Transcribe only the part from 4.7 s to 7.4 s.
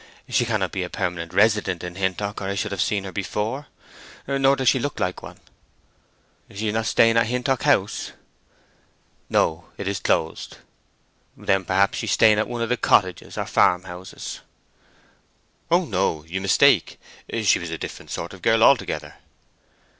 look like one." "She is not staying at